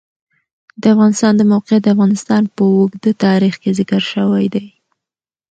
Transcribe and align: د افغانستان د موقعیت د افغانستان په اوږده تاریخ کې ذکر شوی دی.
د 0.81 0.83
افغانستان 0.93 1.33
د 1.37 1.41
موقعیت 1.51 1.81
د 1.83 1.87
افغانستان 1.95 2.41
په 2.55 2.63
اوږده 2.75 3.11
تاریخ 3.25 3.53
کې 3.61 3.75
ذکر 3.79 4.01
شوی 4.13 4.45
دی. 4.53 4.65